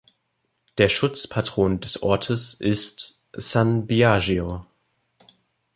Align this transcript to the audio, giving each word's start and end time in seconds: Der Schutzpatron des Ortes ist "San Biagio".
Der 0.79 0.89
Schutzpatron 0.89 1.79
des 1.79 2.01
Ortes 2.01 2.55
ist 2.55 3.19
"San 3.37 3.85
Biagio". 3.85 4.65